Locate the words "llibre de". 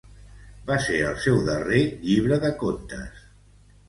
2.05-2.51